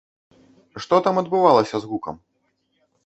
[0.85, 2.15] Што там адбывалася з гукам?